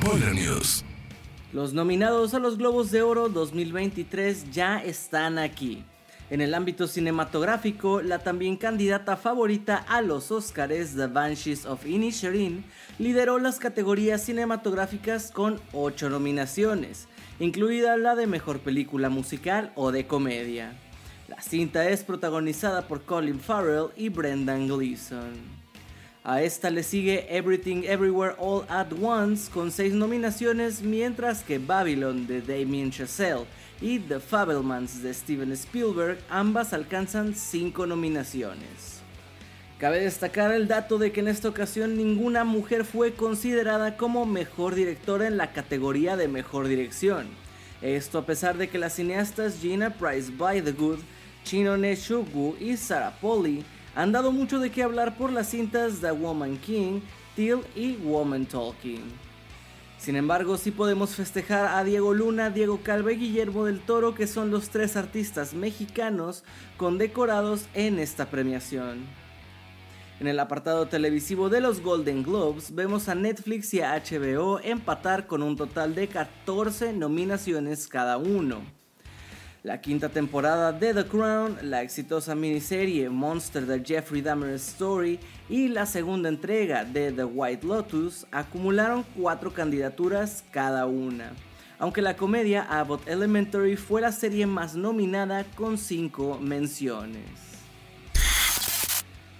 [0.00, 0.82] News.
[1.52, 5.84] Los nominados a los Globos de Oro 2023 ya están aquí.
[6.30, 12.64] En el ámbito cinematográfico, la también candidata favorita a los Oscars, The Banshees of Inisherin,
[12.98, 17.06] lideró las categorías cinematográficas con 8 nominaciones,
[17.38, 20.72] incluida la de Mejor Película Musical o de Comedia.
[21.28, 25.59] La cinta es protagonizada por Colin Farrell y Brendan Gleeson.
[26.22, 32.26] A esta le sigue Everything Everywhere All at Once con 6 nominaciones, mientras que Babylon
[32.26, 33.46] de Damien Chazelle
[33.80, 39.00] y The Fabelmans de Steven Spielberg ambas alcanzan 5 nominaciones.
[39.78, 44.74] Cabe destacar el dato de que en esta ocasión ninguna mujer fue considerada como mejor
[44.74, 47.28] directora en la categoría de mejor dirección.
[47.80, 50.98] Esto a pesar de que las cineastas Gina Price by the Good,
[51.44, 53.64] Chinone Shugu y Sarah Polly
[54.00, 57.00] han dado mucho de qué hablar por las cintas The Woman King,
[57.36, 59.02] Till y Woman Talking.
[59.98, 64.26] Sin embargo, sí podemos festejar a Diego Luna, Diego Calva y Guillermo del Toro, que
[64.26, 66.44] son los tres artistas mexicanos
[66.78, 69.00] condecorados en esta premiación.
[70.18, 75.26] En el apartado televisivo de los Golden Globes vemos a Netflix y a HBO empatar
[75.26, 78.79] con un total de 14 nominaciones cada uno
[79.62, 85.18] la quinta temporada de The Crown, la exitosa miniserie Monster The Jeffrey Dahmer Story
[85.50, 91.32] y la segunda entrega de The White Lotus acumularon cuatro candidaturas cada una,
[91.78, 97.28] aunque la comedia Abbott Elementary fue la serie más nominada con cinco menciones.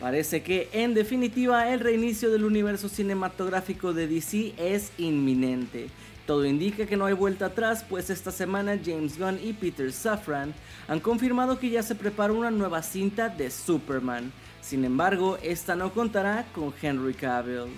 [0.00, 5.88] Parece que en definitiva el reinicio del universo cinematográfico de DC es inminente
[6.28, 10.52] todo indica que no hay vuelta atrás, pues esta semana James Gunn y Peter Safran
[10.86, 14.30] han confirmado que ya se prepara una nueva cinta de Superman.
[14.60, 17.70] Sin embargo, esta no contará con Henry Cavill.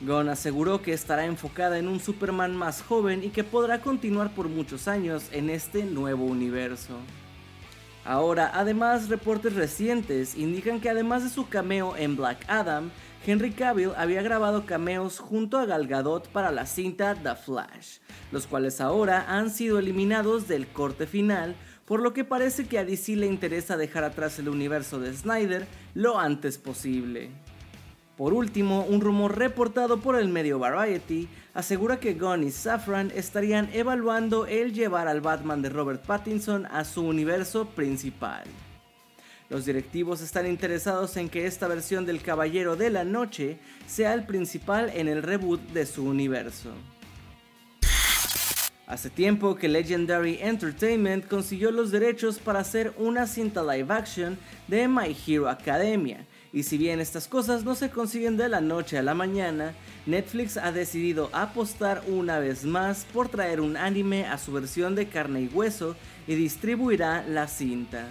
[0.00, 4.48] Gunn aseguró que estará enfocada en un Superman más joven y que podrá continuar por
[4.48, 6.94] muchos años en este nuevo universo.
[8.06, 12.90] Ahora, además, reportes recientes indican que además de su cameo en Black Adam,
[13.26, 17.98] Henry Cavill había grabado cameos junto a Gal Gadot para la cinta The Flash,
[18.30, 22.84] los cuales ahora han sido eliminados del corte final, por lo que parece que a
[22.84, 27.32] DC le interesa dejar atrás el universo de Snyder lo antes posible.
[28.16, 33.68] Por último, un rumor reportado por el medio Variety asegura que Gunn y Safran estarían
[33.74, 38.44] evaluando el llevar al Batman de Robert Pattinson a su universo principal.
[39.50, 44.24] Los directivos están interesados en que esta versión del Caballero de la Noche sea el
[44.24, 46.70] principal en el reboot de su universo.
[48.86, 54.38] Hace tiempo que Legendary Entertainment consiguió los derechos para hacer una cinta live action
[54.68, 56.24] de My Hero Academia,
[56.56, 59.74] y si bien estas cosas no se consiguen de la noche a la mañana,
[60.06, 65.06] Netflix ha decidido apostar una vez más por traer un anime a su versión de
[65.06, 65.96] carne y hueso
[66.26, 68.06] y distribuirá la cinta.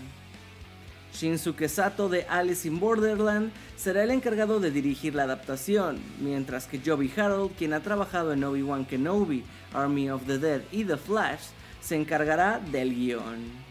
[1.11, 6.79] Shinsuke Sato de Alice in Borderland será el encargado de dirigir la adaptación, mientras que
[6.85, 11.45] Joby Harold, quien ha trabajado en Obi-Wan Kenobi, Army of the Dead y The Flash,
[11.81, 13.64] se encargará del guion.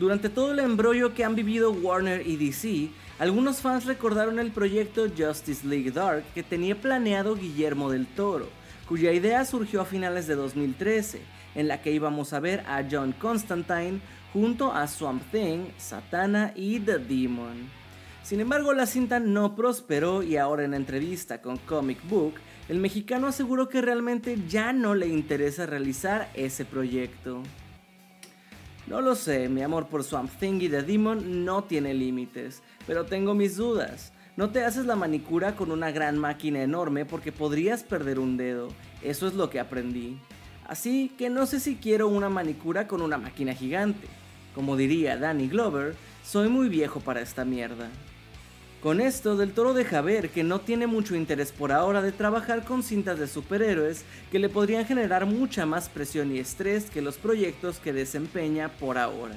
[0.00, 2.88] Durante todo el embrollo que han vivido Warner y DC,
[3.18, 8.48] algunos fans recordaron el proyecto Justice League Dark que tenía planeado Guillermo del Toro,
[8.88, 11.20] cuya idea surgió a finales de 2013,
[11.54, 14.00] en la que íbamos a ver a John Constantine
[14.32, 17.68] junto a Swamp Thing, Satana y The Demon.
[18.22, 22.36] Sin embargo, la cinta no prosperó y ahora en entrevista con Comic Book,
[22.70, 27.42] el mexicano aseguró que realmente ya no le interesa realizar ese proyecto.
[28.90, 33.06] No lo sé, mi amor por Swamp Thing y The Demon no tiene límites, pero
[33.06, 34.12] tengo mis dudas.
[34.36, 38.66] No te haces la manicura con una gran máquina enorme porque podrías perder un dedo,
[39.00, 40.18] eso es lo que aprendí.
[40.66, 44.08] Así que no sé si quiero una manicura con una máquina gigante.
[44.56, 45.94] Como diría Danny Glover,
[46.24, 47.88] soy muy viejo para esta mierda.
[48.82, 52.64] Con esto, Del Toro deja ver que no tiene mucho interés por ahora de trabajar
[52.64, 57.18] con cintas de superhéroes que le podrían generar mucha más presión y estrés que los
[57.18, 59.36] proyectos que desempeña por ahora.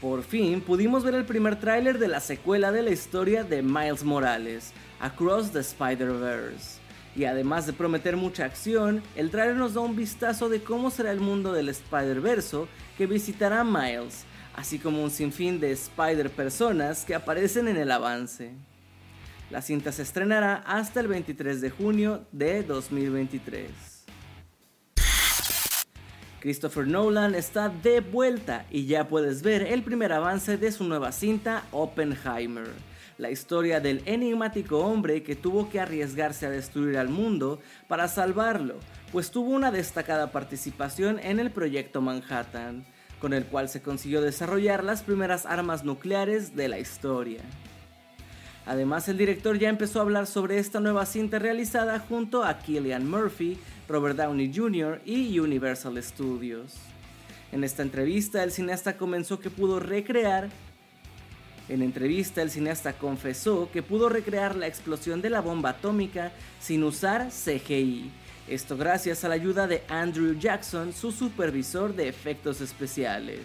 [0.00, 4.02] Por fin pudimos ver el primer tráiler de la secuela de la historia de Miles
[4.02, 6.80] Morales, Across the Spider-Verse.
[7.14, 11.12] Y además de prometer mucha acción, el trailer nos da un vistazo de cómo será
[11.12, 12.66] el mundo del Spider-Verse
[12.98, 14.24] que visitará Miles,
[14.54, 18.52] así como un sinfín de Spider-Personas que aparecen en el avance.
[19.50, 23.68] La cinta se estrenará hasta el 23 de junio de 2023.
[26.40, 31.10] Christopher Nolan está de vuelta y ya puedes ver el primer avance de su nueva
[31.10, 32.68] cinta Oppenheimer,
[33.16, 38.74] la historia del enigmático hombre que tuvo que arriesgarse a destruir al mundo para salvarlo,
[39.10, 42.84] pues tuvo una destacada participación en el proyecto Manhattan,
[43.24, 47.40] con el cual se consiguió desarrollar las primeras armas nucleares de la historia.
[48.66, 53.08] Además, el director ya empezó a hablar sobre esta nueva cinta realizada junto a Killian
[53.08, 53.56] Murphy,
[53.88, 55.00] Robert Downey Jr.
[55.06, 56.74] y Universal Studios.
[57.50, 60.50] En esta entrevista, el cineasta comenzó que pudo recrear
[61.70, 66.30] en entrevista, el cineasta confesó que pudo recrear la explosión de la bomba atómica
[66.60, 68.10] sin usar CGI.
[68.46, 73.40] Esto gracias a la ayuda de Andrew Jackson, su supervisor de efectos especiales.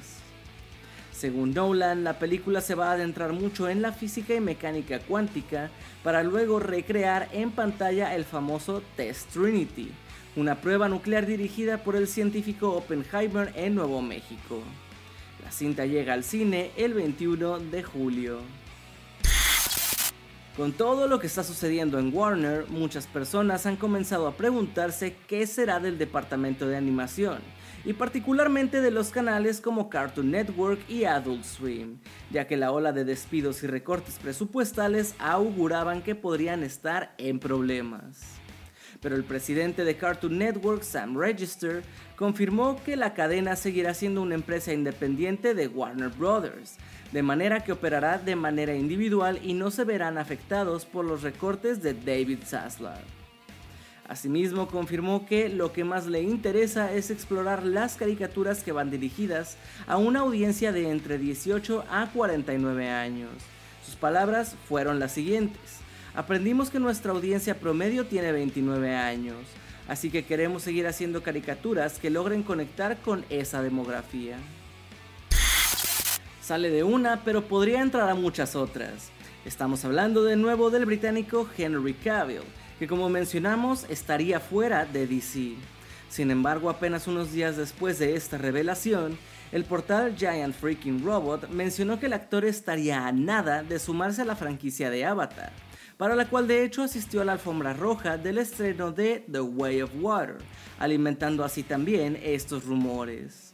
[1.14, 5.70] Según Nolan, la película se va a adentrar mucho en la física y mecánica cuántica
[6.04, 9.90] para luego recrear en pantalla el famoso Test Trinity,
[10.36, 14.62] una prueba nuclear dirigida por el científico Oppenheimer en Nuevo México.
[15.46, 18.40] La cinta llega al cine el 21 de julio.
[20.60, 25.48] Con todo lo que está sucediendo en Warner, muchas personas han comenzado a preguntarse qué
[25.48, 27.40] será del departamento de animación,
[27.86, 32.92] y particularmente de los canales como Cartoon Network y Adult Swim, ya que la ola
[32.92, 38.20] de despidos y recortes presupuestales auguraban que podrían estar en problemas.
[39.00, 41.84] Pero el presidente de Cartoon Network, Sam Register,
[42.18, 46.76] confirmó que la cadena seguirá siendo una empresa independiente de Warner Brothers,
[47.12, 51.82] de manera que operará de manera individual y no se verán afectados por los recortes
[51.82, 53.00] de David Zaslav.
[54.08, 59.56] Asimismo, confirmó que lo que más le interesa es explorar las caricaturas que van dirigidas
[59.86, 63.30] a una audiencia de entre 18 a 49 años.
[63.86, 65.78] Sus palabras fueron las siguientes.
[66.16, 69.38] Aprendimos que nuestra audiencia promedio tiene 29 años,
[69.88, 74.38] así que queremos seguir haciendo caricaturas que logren conectar con esa demografía.
[76.50, 79.12] Sale de una, pero podría entrar a muchas otras.
[79.46, 82.42] Estamos hablando de nuevo del británico Henry Cavill,
[82.80, 85.54] que como mencionamos estaría fuera de DC.
[86.10, 89.16] Sin embargo, apenas unos días después de esta revelación,
[89.52, 94.26] el portal Giant Freaking Robot mencionó que el actor estaría a nada de sumarse a
[94.26, 95.52] la franquicia de Avatar,
[95.98, 99.84] para la cual de hecho asistió a la alfombra roja del estreno de The Way
[99.84, 100.38] of Water,
[100.80, 103.54] alimentando así también estos rumores.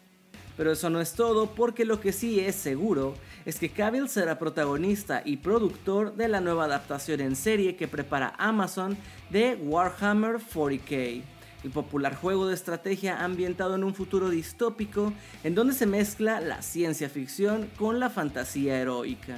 [0.58, 3.16] Pero eso no es todo porque lo que sí es seguro
[3.46, 8.34] es que Cavill será protagonista y productor de la nueva adaptación en serie que prepara
[8.38, 8.98] Amazon
[9.30, 11.24] de Warhammer 40k,
[11.64, 15.12] el popular juego de estrategia ambientado en un futuro distópico
[15.44, 19.36] en donde se mezcla la ciencia ficción con la fantasía heroica.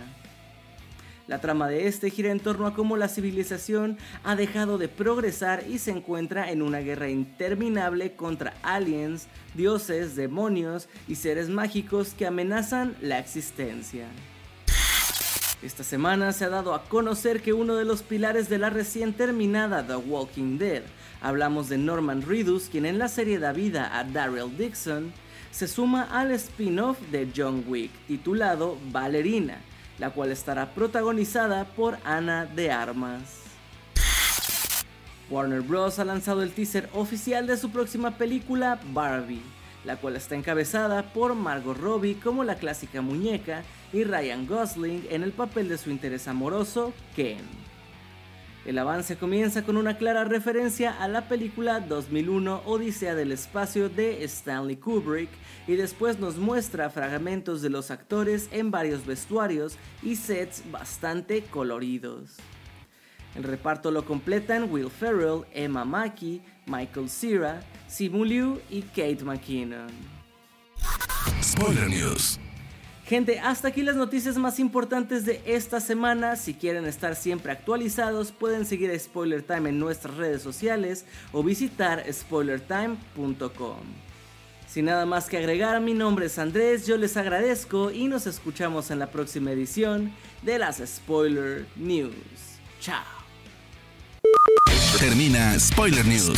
[1.27, 5.65] La trama de este gira en torno a cómo la civilización ha dejado de progresar
[5.69, 12.25] y se encuentra en una guerra interminable contra aliens, dioses, demonios y seres mágicos que
[12.25, 14.07] amenazan la existencia.
[15.61, 19.11] Esta semana se ha dado a conocer que uno de los pilares de la recién
[19.11, 20.83] terminada The Walking Dead,
[21.19, 25.11] hablamos de Norman Reedus, quien en la serie da vida a Daryl Dixon,
[25.51, 29.57] se suma al spin-off de John Wick titulado Ballerina,
[29.99, 33.43] la cual estará protagonizada por Ana de Armas.
[35.29, 35.99] Warner Bros.
[35.99, 39.41] ha lanzado el teaser oficial de su próxima película Barbie,
[39.83, 45.23] la cual está encabezada por Margot Robbie como la clásica muñeca y Ryan Gosling en
[45.23, 47.66] el papel de su interés amoroso, Ken.
[48.67, 54.25] El avance comienza con una clara referencia a la película 2001 Odisea del Espacio de
[54.25, 55.29] Stanley Kubrick
[55.67, 62.35] y después nos muestra fragmentos de los actores en varios vestuarios y sets bastante coloridos.
[63.35, 69.87] El reparto lo completan Will Ferrell, Emma Mackey, Michael Cera, Simu Liu y Kate McKinnon.
[71.41, 72.37] Spoiler News.
[73.07, 76.35] Gente, hasta aquí las noticias más importantes de esta semana.
[76.35, 81.41] Si quieren estar siempre actualizados, pueden seguir a Spoiler Time en nuestras redes sociales o
[81.41, 83.77] visitar spoilertime.com.
[84.67, 88.91] Sin nada más que agregar, mi nombre es Andrés, yo les agradezco y nos escuchamos
[88.91, 90.11] en la próxima edición
[90.41, 92.11] de las Spoiler News.
[92.81, 93.05] Chao.
[94.99, 96.37] Termina Spoiler News